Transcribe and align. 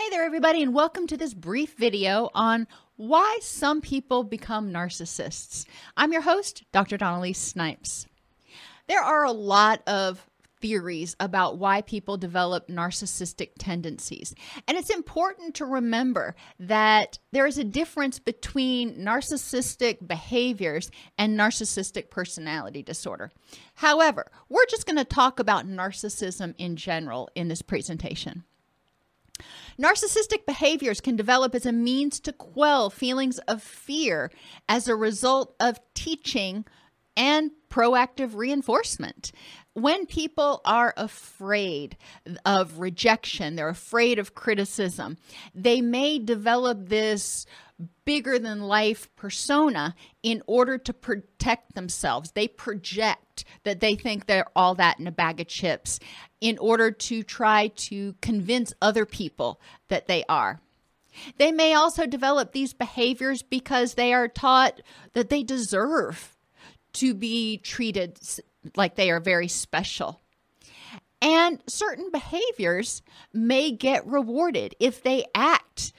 Hey 0.00 0.08
there, 0.08 0.24
everybody, 0.24 0.62
and 0.62 0.72
welcome 0.72 1.06
to 1.08 1.16
this 1.18 1.34
brief 1.34 1.74
video 1.74 2.30
on 2.32 2.66
why 2.96 3.38
some 3.42 3.82
people 3.82 4.24
become 4.24 4.70
narcissists. 4.70 5.66
I'm 5.94 6.10
your 6.10 6.22
host, 6.22 6.64
Dr. 6.72 6.96
Dawn-Elise 6.96 7.38
Snipes. 7.38 8.06
There 8.88 9.02
are 9.02 9.24
a 9.24 9.30
lot 9.30 9.86
of 9.86 10.26
theories 10.62 11.16
about 11.20 11.58
why 11.58 11.82
people 11.82 12.16
develop 12.16 12.68
narcissistic 12.68 13.50
tendencies. 13.58 14.34
And 14.66 14.78
it's 14.78 14.88
important 14.88 15.54
to 15.56 15.66
remember 15.66 16.34
that 16.58 17.18
there 17.32 17.46
is 17.46 17.58
a 17.58 17.64
difference 17.64 18.18
between 18.18 18.96
narcissistic 18.96 20.08
behaviors 20.08 20.90
and 21.18 21.38
narcissistic 21.38 22.08
personality 22.08 22.82
disorder. 22.82 23.32
However, 23.74 24.32
we're 24.48 24.64
just 24.64 24.86
going 24.86 24.96
to 24.96 25.04
talk 25.04 25.38
about 25.38 25.68
narcissism 25.68 26.54
in 26.56 26.76
general 26.76 27.28
in 27.34 27.48
this 27.48 27.60
presentation. 27.60 28.44
Narcissistic 29.78 30.46
behaviors 30.46 31.00
can 31.00 31.16
develop 31.16 31.54
as 31.54 31.66
a 31.66 31.72
means 31.72 32.20
to 32.20 32.32
quell 32.32 32.90
feelings 32.90 33.38
of 33.40 33.62
fear 33.62 34.30
as 34.68 34.88
a 34.88 34.94
result 34.94 35.54
of 35.60 35.80
teaching 35.94 36.64
and 37.16 37.50
proactive 37.70 38.34
reinforcement. 38.34 39.32
When 39.74 40.06
people 40.06 40.60
are 40.64 40.94
afraid 40.96 41.96
of 42.44 42.78
rejection, 42.80 43.56
they're 43.56 43.68
afraid 43.68 44.18
of 44.18 44.34
criticism, 44.34 45.16
they 45.54 45.80
may 45.80 46.18
develop 46.18 46.88
this 46.88 47.46
bigger 48.04 48.38
than 48.38 48.62
life 48.62 49.08
persona 49.16 49.94
in 50.22 50.42
order 50.46 50.78
to 50.78 50.92
protect 50.92 51.74
themselves. 51.74 52.32
They 52.32 52.48
project 52.48 53.44
that 53.64 53.80
they 53.80 53.94
think 53.94 54.26
they're 54.26 54.46
all 54.54 54.74
that 54.76 54.98
in 54.98 55.06
a 55.06 55.12
bag 55.12 55.40
of 55.40 55.48
chips 55.48 55.98
in 56.40 56.58
order 56.58 56.90
to 56.90 57.22
try 57.22 57.68
to 57.68 58.14
convince 58.20 58.72
other 58.80 59.06
people 59.06 59.60
that 59.88 60.08
they 60.08 60.24
are. 60.28 60.60
They 61.38 61.52
may 61.52 61.74
also 61.74 62.06
develop 62.06 62.52
these 62.52 62.72
behaviors 62.72 63.42
because 63.42 63.94
they 63.94 64.12
are 64.12 64.28
taught 64.28 64.80
that 65.12 65.28
they 65.28 65.42
deserve 65.42 66.36
to 66.94 67.14
be 67.14 67.58
treated 67.58 68.18
like 68.76 68.94
they 68.94 69.10
are 69.10 69.20
very 69.20 69.48
special. 69.48 70.20
And 71.22 71.62
certain 71.66 72.10
behaviors 72.10 73.02
may 73.32 73.72
get 73.72 74.06
rewarded 74.06 74.74
if 74.80 75.02
they 75.02 75.24
act 75.34 75.92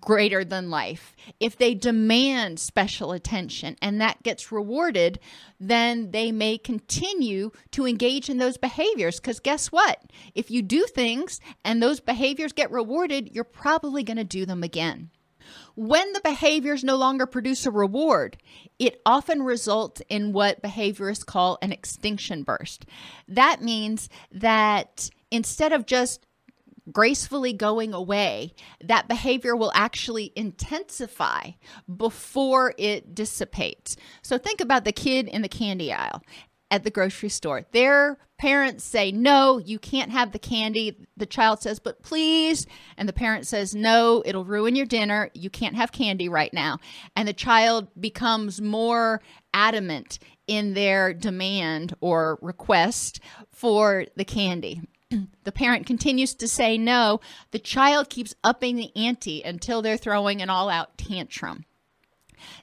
greater 0.00 0.44
than 0.44 0.70
life, 0.70 1.14
if 1.40 1.56
they 1.56 1.74
demand 1.74 2.58
special 2.58 3.12
attention 3.12 3.76
and 3.80 4.00
that 4.00 4.22
gets 4.22 4.52
rewarded, 4.52 5.18
then 5.60 6.10
they 6.10 6.32
may 6.32 6.58
continue 6.58 7.50
to 7.70 7.86
engage 7.86 8.28
in 8.28 8.38
those 8.38 8.56
behaviors. 8.56 9.20
Because 9.20 9.40
guess 9.40 9.68
what? 9.68 10.02
If 10.34 10.50
you 10.50 10.62
do 10.62 10.84
things 10.84 11.40
and 11.64 11.82
those 11.82 12.00
behaviors 12.00 12.52
get 12.52 12.70
rewarded, 12.70 13.34
you're 13.34 13.44
probably 13.44 14.02
going 14.02 14.16
to 14.16 14.24
do 14.24 14.46
them 14.46 14.62
again. 14.62 15.10
When 15.74 16.12
the 16.12 16.20
behaviors 16.22 16.84
no 16.84 16.96
longer 16.96 17.26
produce 17.26 17.66
a 17.66 17.70
reward, 17.70 18.38
it 18.78 19.00
often 19.04 19.42
results 19.42 20.00
in 20.08 20.32
what 20.32 20.62
behaviorists 20.62 21.26
call 21.26 21.58
an 21.60 21.72
extinction 21.72 22.44
burst. 22.44 22.86
That 23.28 23.60
means 23.60 24.08
that 24.32 25.10
instead 25.30 25.72
of 25.72 25.86
just 25.86 26.23
gracefully 26.92 27.52
going 27.52 27.94
away, 27.94 28.54
that 28.82 29.08
behavior 29.08 29.56
will 29.56 29.72
actually 29.74 30.32
intensify 30.36 31.50
before 31.96 32.74
it 32.78 33.14
dissipates. 33.14 33.96
So 34.22 34.38
think 34.38 34.60
about 34.60 34.84
the 34.84 34.92
kid 34.92 35.28
in 35.28 35.42
the 35.42 35.48
candy 35.48 35.92
aisle 35.92 36.22
at 36.70 36.82
the 36.82 36.90
grocery 36.90 37.28
store. 37.28 37.64
Their 37.72 38.18
parents 38.38 38.84
say, 38.84 39.12
No, 39.12 39.58
you 39.58 39.78
can't 39.78 40.10
have 40.10 40.32
the 40.32 40.38
candy. 40.38 41.06
The 41.16 41.26
child 41.26 41.62
says, 41.62 41.78
But 41.78 42.02
please. 42.02 42.66
And 42.96 43.08
the 43.08 43.12
parent 43.12 43.46
says, 43.46 43.74
No, 43.74 44.22
it'll 44.26 44.44
ruin 44.44 44.74
your 44.74 44.86
dinner. 44.86 45.30
You 45.34 45.50
can't 45.50 45.76
have 45.76 45.92
candy 45.92 46.28
right 46.28 46.52
now. 46.52 46.78
And 47.14 47.28
the 47.28 47.32
child 47.32 47.88
becomes 47.98 48.60
more 48.60 49.22
adamant 49.52 50.18
in 50.46 50.74
their 50.74 51.14
demand 51.14 51.94
or 52.00 52.38
request 52.42 53.20
for 53.50 54.06
the 54.16 54.24
candy 54.24 54.82
the 55.44 55.52
parent 55.52 55.86
continues 55.86 56.34
to 56.34 56.48
say 56.48 56.78
no, 56.78 57.20
the 57.50 57.58
child 57.58 58.10
keeps 58.10 58.34
upping 58.42 58.76
the 58.76 58.94
ante 58.96 59.42
until 59.42 59.82
they're 59.82 59.96
throwing 59.96 60.42
an 60.42 60.50
all 60.50 60.68
out 60.68 60.96
tantrum. 60.98 61.64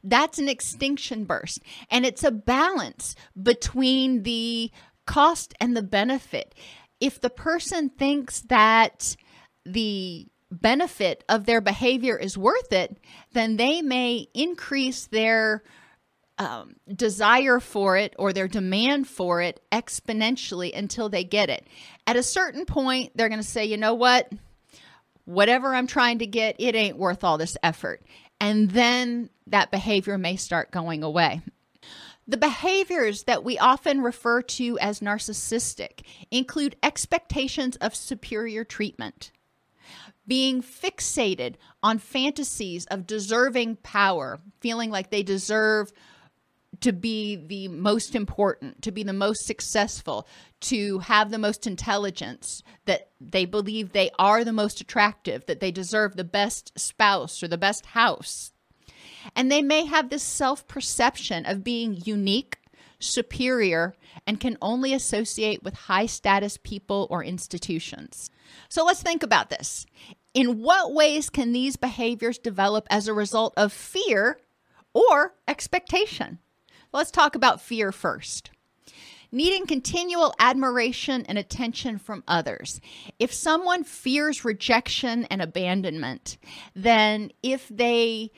That's 0.03 0.39
an 0.39 0.49
extinction 0.49 1.25
burst. 1.25 1.59
And 1.89 2.05
it's 2.05 2.23
a 2.23 2.31
balance 2.31 3.15
between 3.41 4.23
the 4.23 4.71
cost 5.05 5.53
and 5.59 5.75
the 5.75 5.83
benefit. 5.83 6.53
If 6.99 7.19
the 7.19 7.29
person 7.29 7.89
thinks 7.89 8.41
that 8.41 9.15
the 9.65 10.27
benefit 10.51 11.23
of 11.29 11.45
their 11.45 11.61
behavior 11.61 12.17
is 12.17 12.37
worth 12.37 12.71
it, 12.71 12.97
then 13.33 13.57
they 13.57 13.81
may 13.81 14.27
increase 14.33 15.07
their 15.07 15.63
um, 16.41 16.75
desire 16.91 17.59
for 17.59 17.97
it 17.97 18.15
or 18.17 18.33
their 18.33 18.47
demand 18.47 19.07
for 19.07 19.41
it 19.41 19.59
exponentially 19.71 20.75
until 20.75 21.07
they 21.07 21.23
get 21.23 21.51
it. 21.51 21.67
At 22.07 22.15
a 22.15 22.23
certain 22.23 22.65
point, 22.65 23.11
they're 23.13 23.29
going 23.29 23.39
to 23.39 23.47
say, 23.47 23.65
you 23.65 23.77
know 23.77 23.93
what? 23.93 24.27
Whatever 25.25 25.75
I'm 25.75 25.85
trying 25.85 26.17
to 26.17 26.25
get, 26.25 26.55
it 26.57 26.73
ain't 26.73 26.97
worth 26.97 27.23
all 27.23 27.37
this 27.37 27.57
effort. 27.61 28.01
And 28.39 28.71
then 28.71 29.29
that 29.47 29.69
behavior 29.69 30.17
may 30.17 30.35
start 30.35 30.71
going 30.71 31.03
away. 31.03 31.41
The 32.27 32.37
behaviors 32.37 33.23
that 33.25 33.43
we 33.43 33.59
often 33.59 34.01
refer 34.01 34.41
to 34.41 34.79
as 34.79 34.99
narcissistic 34.99 36.01
include 36.31 36.75
expectations 36.81 37.75
of 37.75 37.93
superior 37.93 38.63
treatment, 38.63 39.31
being 40.25 40.63
fixated 40.63 41.55
on 41.83 41.99
fantasies 41.99 42.87
of 42.87 43.05
deserving 43.05 43.75
power, 43.83 44.39
feeling 44.59 44.89
like 44.89 45.11
they 45.11 45.21
deserve 45.21 45.91
to 46.81 46.91
be 46.91 47.35
the 47.35 47.67
most 47.67 48.15
important, 48.15 48.81
to 48.81 48.91
be 48.91 49.03
the 49.03 49.13
most 49.13 49.45
successful, 49.45 50.27
to 50.61 50.99
have 50.99 51.29
the 51.29 51.37
most 51.37 51.65
intelligence, 51.65 52.63
that 52.85 53.09
they 53.19 53.45
believe 53.45 53.91
they 53.91 54.09
are 54.19 54.43
the 54.43 54.51
most 54.51 54.81
attractive, 54.81 55.45
that 55.45 55.59
they 55.59 55.71
deserve 55.71 56.15
the 56.15 56.23
best 56.23 56.77
spouse 56.77 57.41
or 57.41 57.47
the 57.47 57.57
best 57.57 57.87
house. 57.87 58.51
And 59.35 59.51
they 59.51 59.61
may 59.61 59.85
have 59.85 60.09
this 60.09 60.23
self 60.23 60.67
perception 60.67 61.45
of 61.45 61.63
being 61.63 62.01
unique, 62.03 62.57
superior, 62.99 63.93
and 64.25 64.39
can 64.39 64.57
only 64.61 64.93
associate 64.93 65.63
with 65.63 65.75
high 65.75 66.07
status 66.07 66.57
people 66.57 67.07
or 67.11 67.23
institutions. 67.23 68.31
So 68.69 68.83
let's 68.83 69.03
think 69.03 69.21
about 69.21 69.49
this. 69.49 69.85
In 70.33 70.61
what 70.61 70.93
ways 70.93 71.29
can 71.29 71.51
these 71.51 71.75
behaviors 71.75 72.39
develop 72.39 72.87
as 72.89 73.07
a 73.07 73.13
result 73.13 73.53
of 73.55 73.71
fear 73.71 74.39
or 74.93 75.35
expectation? 75.47 76.39
Let's 76.93 77.11
talk 77.11 77.35
about 77.35 77.61
fear 77.61 77.91
first. 77.91 78.51
Needing 79.31 79.65
continual 79.65 80.33
admiration 80.39 81.25
and 81.27 81.37
attention 81.37 81.97
from 81.97 82.23
others. 82.27 82.81
If 83.17 83.31
someone 83.31 83.85
fears 83.85 84.43
rejection 84.43 85.23
and 85.25 85.41
abandonment, 85.41 86.37
then 86.75 87.31
if 87.41 87.69
they 87.69 88.31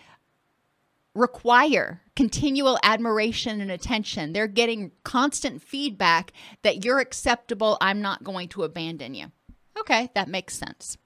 require 1.16 2.02
continual 2.16 2.78
admiration 2.84 3.60
and 3.60 3.72
attention, 3.72 4.34
they're 4.34 4.48
getting 4.48 4.92
constant 5.04 5.64
feedback 5.64 6.32
that 6.62 6.86
you're 6.86 7.00
acceptable, 7.00 7.78
I'm 7.82 8.02
not 8.02 8.24
going 8.24 8.50
to 8.50 8.64
abandon 8.64 9.16
you. 9.16 9.32
Okay, 9.80 10.10
that 10.14 10.28
makes 10.28 10.56
sense. 10.56 10.98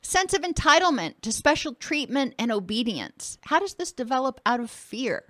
Sense 0.00 0.34
of 0.34 0.42
entitlement 0.42 1.20
to 1.22 1.32
special 1.32 1.74
treatment 1.74 2.34
and 2.38 2.52
obedience. 2.52 3.38
How 3.42 3.58
does 3.58 3.74
this 3.74 3.92
develop 3.92 4.40
out 4.44 4.60
of 4.60 4.70
fear? 4.70 5.24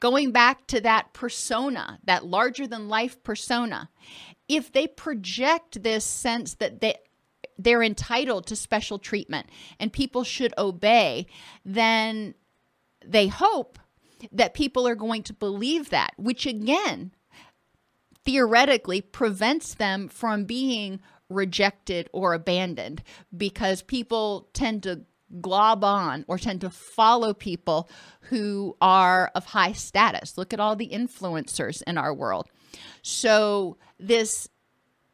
Going 0.00 0.30
back 0.30 0.66
to 0.68 0.80
that 0.82 1.12
persona, 1.12 1.98
that 2.04 2.26
larger 2.26 2.66
than 2.66 2.88
life 2.88 3.22
persona, 3.22 3.88
if 4.48 4.70
they 4.70 4.86
project 4.86 5.82
this 5.82 6.04
sense 6.04 6.54
that 6.54 6.80
they 6.80 6.94
they're 7.58 7.82
entitled 7.82 8.46
to 8.46 8.56
special 8.56 8.98
treatment 8.98 9.46
and 9.80 9.92
people 9.92 10.24
should 10.24 10.52
obey, 10.58 11.26
then 11.64 12.34
they 13.04 13.28
hope 13.28 13.78
that 14.32 14.54
people 14.54 14.86
are 14.86 14.94
going 14.94 15.22
to 15.22 15.32
believe 15.32 15.90
that, 15.90 16.12
which 16.16 16.46
again, 16.46 17.12
theoretically 18.24 19.00
prevents 19.00 19.74
them 19.74 20.08
from 20.08 20.44
being 20.44 21.00
rejected 21.28 22.08
or 22.12 22.34
abandoned 22.34 23.02
because 23.36 23.82
people 23.82 24.48
tend 24.52 24.82
to 24.82 25.02
glob 25.40 25.84
on 25.84 26.24
or 26.28 26.38
tend 26.38 26.60
to 26.62 26.70
follow 26.70 27.34
people 27.34 27.88
who 28.22 28.76
are 28.80 29.30
of 29.34 29.46
high 29.46 29.72
status. 29.72 30.36
Look 30.36 30.52
at 30.52 30.60
all 30.60 30.76
the 30.76 30.88
influencers 30.88 31.82
in 31.86 31.98
our 31.98 32.14
world. 32.14 32.48
So, 33.02 33.78
this 33.98 34.48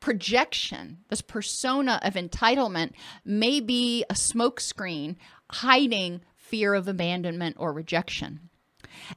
projection, 0.01 0.99
this 1.09 1.23
persona 1.23 2.01
of 2.03 2.15
entitlement, 2.15 2.93
may 3.25 3.61
be 3.61 4.05
a 4.11 4.15
smokescreen 4.15 5.17
hiding 5.51 6.23
fear 6.35 6.75
of 6.75 6.89
abandonment 6.89 7.57
or 7.59 7.73
rejection. 7.73 8.51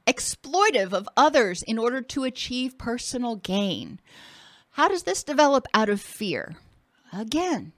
Exploitive 0.06 0.92
of 0.92 1.08
others 1.16 1.62
in 1.62 1.78
order 1.78 2.00
to 2.00 2.24
achieve 2.24 2.78
personal 2.78 3.36
gain. 3.36 4.00
How 4.70 4.88
does 4.88 5.02
this 5.02 5.24
develop 5.24 5.66
out 5.74 5.88
of 5.88 6.00
fear? 6.00 6.56
Again, 7.12 7.72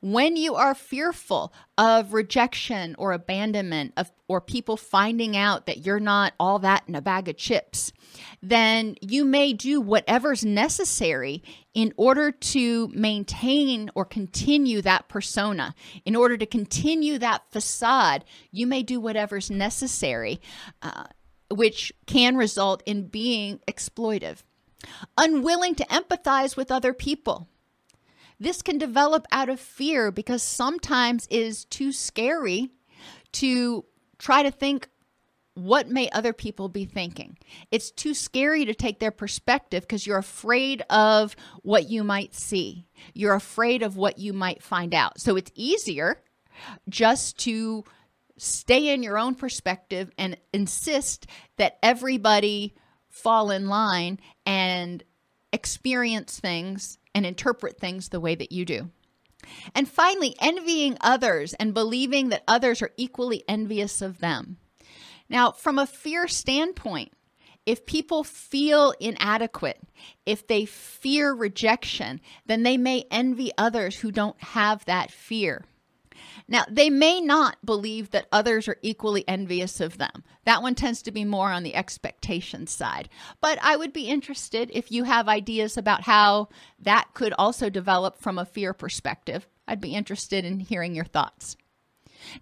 when 0.00 0.36
you 0.36 0.54
are 0.54 0.74
fearful 0.74 1.52
of 1.76 2.12
rejection 2.12 2.94
or 2.98 3.12
abandonment 3.12 3.92
of 3.96 4.10
or 4.28 4.40
people 4.40 4.76
finding 4.76 5.36
out 5.36 5.66
that 5.66 5.84
you're 5.84 6.00
not 6.00 6.32
all 6.38 6.58
that 6.58 6.82
in 6.86 6.94
a 6.94 7.02
bag 7.02 7.28
of 7.28 7.36
chips 7.36 7.92
then 8.42 8.96
you 9.00 9.24
may 9.24 9.52
do 9.52 9.80
whatever's 9.80 10.44
necessary 10.44 11.42
in 11.74 11.92
order 11.96 12.32
to 12.32 12.88
maintain 12.88 13.90
or 13.94 14.04
continue 14.04 14.82
that 14.82 15.08
persona. 15.08 15.74
In 16.04 16.16
order 16.16 16.36
to 16.36 16.46
continue 16.46 17.18
that 17.18 17.50
facade 17.50 18.24
you 18.50 18.66
may 18.66 18.82
do 18.82 19.00
whatever's 19.00 19.50
necessary 19.50 20.40
uh, 20.82 21.04
which 21.50 21.92
can 22.06 22.36
result 22.36 22.82
in 22.86 23.08
being 23.08 23.60
exploitive. 23.68 24.38
Unwilling 25.18 25.74
to 25.74 25.84
empathize 25.86 26.56
with 26.56 26.70
other 26.70 26.94
people 26.94 27.48
this 28.40 28.62
can 28.62 28.78
develop 28.78 29.26
out 29.30 29.50
of 29.50 29.60
fear 29.60 30.10
because 30.10 30.42
sometimes 30.42 31.26
it 31.30 31.42
is 31.42 31.66
too 31.66 31.92
scary 31.92 32.70
to 33.32 33.84
try 34.18 34.42
to 34.42 34.50
think 34.50 34.88
what 35.54 35.88
may 35.88 36.08
other 36.10 36.32
people 36.32 36.68
be 36.68 36.86
thinking. 36.86 37.36
It's 37.70 37.90
too 37.90 38.14
scary 38.14 38.64
to 38.64 38.74
take 38.74 38.98
their 38.98 39.10
perspective 39.10 39.82
because 39.82 40.06
you're 40.06 40.18
afraid 40.18 40.82
of 40.88 41.36
what 41.62 41.90
you 41.90 42.02
might 42.02 42.34
see. 42.34 42.86
You're 43.12 43.34
afraid 43.34 43.82
of 43.82 43.96
what 43.96 44.18
you 44.18 44.32
might 44.32 44.62
find 44.62 44.94
out. 44.94 45.20
So 45.20 45.36
it's 45.36 45.52
easier 45.54 46.22
just 46.88 47.38
to 47.40 47.84
stay 48.38 48.88
in 48.94 49.02
your 49.02 49.18
own 49.18 49.34
perspective 49.34 50.10
and 50.16 50.36
insist 50.54 51.26
that 51.58 51.78
everybody 51.82 52.74
fall 53.10 53.50
in 53.50 53.68
line 53.68 54.18
and 54.46 55.02
experience 55.52 56.40
things 56.40 56.96
and 57.14 57.26
interpret 57.26 57.78
things 57.78 58.08
the 58.08 58.20
way 58.20 58.34
that 58.34 58.52
you 58.52 58.64
do. 58.64 58.90
And 59.74 59.88
finally, 59.88 60.34
envying 60.40 60.98
others 61.00 61.54
and 61.54 61.74
believing 61.74 62.28
that 62.28 62.44
others 62.46 62.82
are 62.82 62.92
equally 62.96 63.42
envious 63.48 64.02
of 64.02 64.18
them. 64.18 64.58
Now, 65.28 65.52
from 65.52 65.78
a 65.78 65.86
fear 65.86 66.28
standpoint, 66.28 67.12
if 67.66 67.86
people 67.86 68.24
feel 68.24 68.92
inadequate, 69.00 69.80
if 70.26 70.46
they 70.46 70.64
fear 70.64 71.32
rejection, 71.32 72.20
then 72.46 72.62
they 72.62 72.76
may 72.76 73.04
envy 73.10 73.52
others 73.56 73.96
who 73.96 74.10
don't 74.10 74.40
have 74.42 74.84
that 74.86 75.10
fear. 75.10 75.64
Now, 76.48 76.64
they 76.68 76.90
may 76.90 77.20
not 77.20 77.64
believe 77.64 78.10
that 78.10 78.26
others 78.32 78.68
are 78.68 78.78
equally 78.82 79.26
envious 79.28 79.80
of 79.80 79.98
them. 79.98 80.24
That 80.44 80.62
one 80.62 80.74
tends 80.74 81.02
to 81.02 81.10
be 81.10 81.24
more 81.24 81.50
on 81.50 81.62
the 81.62 81.74
expectation 81.74 82.66
side. 82.66 83.08
But 83.40 83.58
I 83.62 83.76
would 83.76 83.92
be 83.92 84.08
interested 84.08 84.70
if 84.72 84.90
you 84.90 85.04
have 85.04 85.28
ideas 85.28 85.76
about 85.76 86.02
how 86.02 86.48
that 86.78 87.08
could 87.14 87.34
also 87.38 87.70
develop 87.70 88.18
from 88.18 88.38
a 88.38 88.44
fear 88.44 88.72
perspective. 88.72 89.46
I'd 89.68 89.80
be 89.80 89.94
interested 89.94 90.44
in 90.44 90.60
hearing 90.60 90.94
your 90.94 91.04
thoughts. 91.04 91.56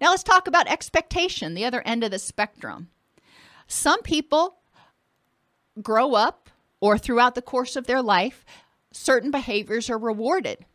Now, 0.01 0.09
let's 0.09 0.23
talk 0.23 0.47
about 0.47 0.67
expectation, 0.67 1.53
the 1.53 1.65
other 1.65 1.81
end 1.85 2.03
of 2.03 2.11
the 2.11 2.19
spectrum. 2.19 2.89
Some 3.67 4.01
people 4.01 4.57
grow 5.81 6.13
up 6.13 6.49
or 6.81 6.97
throughout 6.97 7.35
the 7.35 7.41
course 7.41 7.75
of 7.75 7.87
their 7.87 8.01
life, 8.01 8.45
certain 8.91 9.31
behaviors 9.31 9.89
are 9.89 9.97
rewarded 9.97 10.65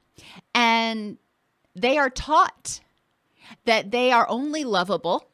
and 0.55 1.19
they 1.75 1.99
are 1.99 2.10
taught 2.10 2.81
that 3.64 3.91
they 3.91 4.12
are 4.12 4.29
only 4.29 4.64
lovable 4.64 5.29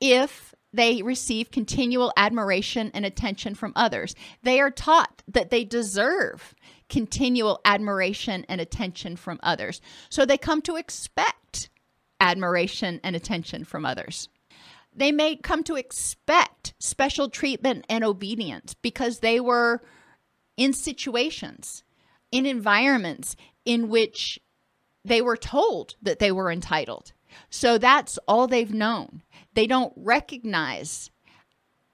if 0.00 0.54
they 0.72 1.02
receive 1.02 1.50
continual 1.50 2.12
admiration 2.16 2.90
and 2.92 3.04
attention 3.06 3.54
from 3.54 3.72
others. 3.74 4.14
They 4.42 4.60
are 4.60 4.70
taught 4.70 5.22
that 5.26 5.50
they 5.50 5.64
deserve 5.64 6.54
continual 6.88 7.60
admiration 7.64 8.44
and 8.48 8.60
attention 8.60 9.16
from 9.16 9.40
others. 9.42 9.80
So 10.08 10.24
they 10.24 10.38
come 10.38 10.62
to 10.62 10.76
expect 10.76 11.70
admiration 12.20 13.00
and 13.02 13.16
attention 13.16 13.64
from 13.64 13.84
others. 13.84 14.28
They 14.94 15.12
may 15.12 15.36
come 15.36 15.62
to 15.64 15.76
expect 15.76 16.74
special 16.78 17.28
treatment 17.28 17.84
and 17.88 18.04
obedience 18.04 18.74
because 18.74 19.20
they 19.20 19.38
were 19.38 19.82
in 20.56 20.72
situations, 20.72 21.84
in 22.32 22.46
environments 22.46 23.36
in 23.64 23.88
which 23.88 24.40
they 25.04 25.22
were 25.22 25.36
told 25.36 25.94
that 26.02 26.18
they 26.18 26.32
were 26.32 26.50
entitled. 26.50 27.12
So 27.50 27.78
that's 27.78 28.18
all 28.26 28.46
they've 28.46 28.72
known. 28.72 29.22
They 29.54 29.66
don't 29.66 29.92
recognize 29.96 31.10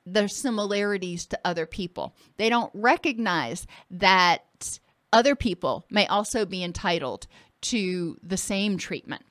the 0.07 0.29
similarities 0.29 1.27
to 1.27 1.41
other 1.45 1.67
people. 1.67 2.15
They 2.37 2.49
don't 2.49 2.71
recognize 2.75 3.67
that 3.91 4.79
other 5.13 5.35
people 5.35 5.87
may 5.91 6.07
also 6.07 6.45
be 6.45 6.63
entitled 6.63 7.27
to 7.63 8.19
the 8.23 8.37
same 8.37 8.77
treatment. 8.77 9.25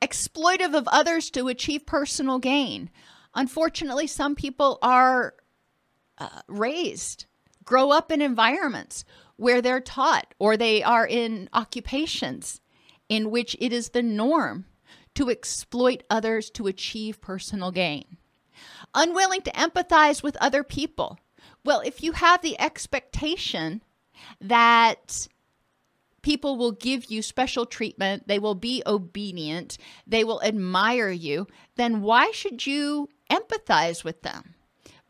Exploitive 0.00 0.74
of 0.74 0.88
others 0.88 1.28
to 1.30 1.48
achieve 1.48 1.84
personal 1.84 2.38
gain. 2.38 2.88
Unfortunately, 3.34 4.06
some 4.06 4.34
people 4.34 4.78
are 4.80 5.34
uh, 6.18 6.40
raised, 6.46 7.26
grow 7.64 7.90
up 7.90 8.12
in 8.12 8.22
environments 8.22 9.04
where 9.36 9.60
they're 9.60 9.80
taught 9.80 10.34
or 10.38 10.56
they 10.56 10.82
are 10.82 11.06
in 11.06 11.50
occupations 11.52 12.61
in 13.12 13.30
which 13.30 13.54
it 13.60 13.74
is 13.74 13.90
the 13.90 14.02
norm 14.02 14.64
to 15.14 15.28
exploit 15.28 16.02
others 16.08 16.48
to 16.48 16.66
achieve 16.66 17.20
personal 17.20 17.70
gain. 17.70 18.16
Unwilling 18.94 19.42
to 19.42 19.50
empathize 19.50 20.22
with 20.22 20.34
other 20.40 20.64
people. 20.64 21.18
Well, 21.62 21.80
if 21.80 22.02
you 22.02 22.12
have 22.12 22.40
the 22.40 22.58
expectation 22.58 23.82
that 24.40 25.28
people 26.22 26.56
will 26.56 26.72
give 26.72 27.10
you 27.10 27.20
special 27.20 27.66
treatment, 27.66 28.28
they 28.28 28.38
will 28.38 28.54
be 28.54 28.82
obedient, 28.86 29.76
they 30.06 30.24
will 30.24 30.42
admire 30.42 31.10
you, 31.10 31.46
then 31.76 32.00
why 32.00 32.30
should 32.30 32.66
you 32.66 33.10
empathize 33.30 34.04
with 34.04 34.22
them? 34.22 34.54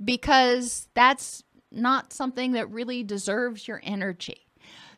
Because 0.04 0.88
that's 0.94 1.44
not 1.70 2.12
something 2.12 2.50
that 2.52 2.68
really 2.68 3.04
deserves 3.04 3.68
your 3.68 3.80
energy. 3.84 4.48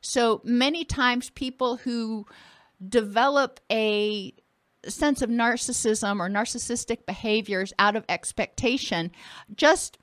So 0.00 0.40
many 0.42 0.86
times, 0.86 1.28
people 1.28 1.76
who 1.76 2.24
develop 2.88 3.60
a 3.70 4.34
sense 4.86 5.22
of 5.22 5.30
narcissism 5.30 6.20
or 6.20 6.28
narcissistic 6.28 7.06
behaviors 7.06 7.72
out 7.78 7.96
of 7.96 8.04
expectation 8.08 9.10
just 9.54 9.98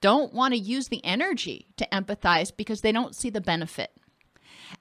don't 0.00 0.32
want 0.32 0.54
to 0.54 0.60
use 0.60 0.88
the 0.88 1.04
energy 1.04 1.66
to 1.76 1.88
empathize 1.92 2.52
because 2.56 2.82
they 2.82 2.92
don't 2.92 3.16
see 3.16 3.30
the 3.30 3.40
benefit. 3.40 3.90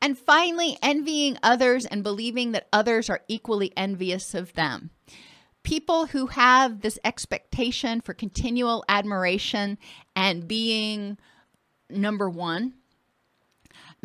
And 0.01 0.17
finally, 0.17 0.77
envying 0.82 1.38
others 1.41 1.86
and 1.86 2.03
believing 2.03 2.51
that 2.51 2.67
others 2.74 3.10
are 3.10 3.22
equally 3.27 3.72
envious 3.77 4.34
of 4.34 4.53
them. 4.53 4.89
People 5.63 6.08
who 6.08 6.27
have 6.27 6.82
this 6.82 7.00
expectation 7.03 8.01
for 8.01 8.13
continual 8.13 8.84
admiration 8.88 9.77
and 10.15 10.48
being 10.48 11.17
number 11.89 12.29
one 12.29 12.74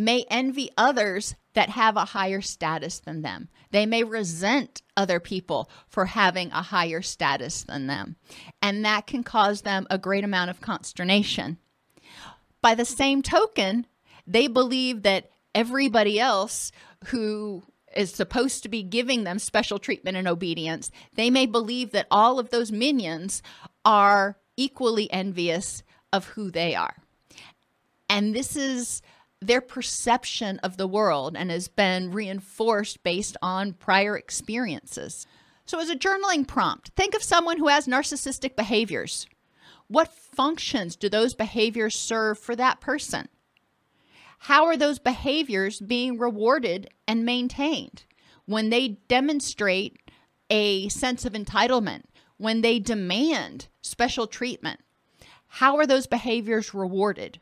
may 0.01 0.25
envy 0.31 0.71
others 0.77 1.35
that 1.55 1.71
have 1.71 1.97
a 1.97 2.07
higher 2.07 2.41
status 2.41 2.99
than 3.01 3.23
them. 3.23 3.49
They 3.71 3.87
may 3.87 4.05
resent 4.05 4.83
other 4.97 5.21
people 5.21 5.71
for 5.89 6.07
having 6.07 6.51
a 6.53 6.63
higher 6.63 7.03
status 7.03 7.65
than 7.65 7.87
them, 7.87 8.17
and 8.63 8.85
that 8.85 9.07
can 9.07 9.23
cause 9.23 9.63
them 9.63 9.87
a 9.91 9.99
great 9.99 10.25
amount 10.25 10.51
of 10.51 10.61
consternation. 10.61 11.59
By 12.63 12.75
the 12.75 12.85
same 12.85 13.23
token, 13.23 13.87
they 14.27 14.47
believe 14.47 15.03
that 15.03 15.31
everybody 15.55 16.21
else 16.21 16.73
who 17.07 17.63
is 17.97 18.13
supposed 18.13 18.63
to 18.63 18.69
be 18.69 18.83
giving 18.83 19.25
them 19.25 19.39
special 19.39 19.79
treatment 19.79 20.17
and 20.17 20.29
obedience, 20.29 20.91
they 21.15 21.31
may 21.31 21.47
believe 21.47 21.91
that 21.91 22.07
all 22.11 22.39
of 22.39 22.51
those 22.51 22.71
minions 22.71 23.43
are 23.85 24.37
equally 24.57 25.11
envious 25.11 25.83
of 26.13 26.27
who 26.29 26.51
they 26.51 26.75
are. 26.75 26.97
And 28.09 28.35
this 28.35 28.57
is 28.57 29.03
their 29.41 29.61
perception 29.61 30.59
of 30.59 30.77
the 30.77 30.87
world 30.87 31.37
and 31.37 31.51
has 31.51 31.69
been 31.69 32.13
reinforced 32.13 33.03
based 33.03 33.37
on 33.41 33.73
prior 33.73 34.17
experiences. 34.17 35.27
So, 35.65 35.79
as 35.79 35.89
a 35.89 35.97
journaling 35.97 36.47
prompt, 36.47 36.91
think 36.91 37.15
of 37.15 37.23
someone 37.23 37.59
who 37.59 37.69
has 37.69 37.87
narcissistic 37.87 38.57
behaviors. 38.57 39.27
What 39.89 40.13
functions 40.13 40.95
do 40.95 41.09
those 41.09 41.35
behaviors 41.35 41.95
serve 41.95 42.39
for 42.39 42.55
that 42.57 42.81
person? 42.81 43.29
How 44.45 44.67
are 44.67 44.77
those 44.77 44.99
behaviors 44.99 45.81
being 45.81 46.19
rewarded 46.19 46.89
and 47.07 47.25
maintained? 47.25 48.05
When 48.47 48.71
they 48.71 48.99
demonstrate 49.09 49.99
a 50.49 50.89
sense 50.89 51.25
of 51.25 51.33
entitlement, 51.35 52.03
when 52.37 52.63
they 52.63 52.79
demand 52.79 53.69
special 53.83 54.27
treatment, 54.27 54.81
how 55.47 55.77
are 55.77 55.87
those 55.87 56.07
behaviors 56.07 56.73
rewarded 56.75 57.41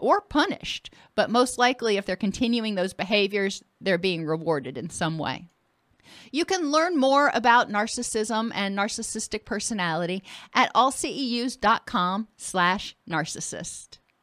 or 0.00 0.20
punished? 0.20 0.92
But 1.14 1.30
most 1.30 1.58
likely, 1.58 1.96
if 1.96 2.06
they're 2.06 2.16
continuing 2.16 2.74
those 2.74 2.92
behaviors, 2.92 3.62
they're 3.80 3.98
being 3.98 4.24
rewarded 4.24 4.76
in 4.76 4.90
some 4.90 5.18
way. 5.18 5.46
You 6.32 6.44
can 6.44 6.70
learn 6.70 6.98
more 6.98 7.30
about 7.34 7.70
narcissism 7.70 8.50
and 8.54 8.76
narcissistic 8.76 9.44
personality 9.44 10.24
at 10.54 10.72
allceus.com 10.74 12.28
slash 12.36 12.96
narcissist. 13.08 13.99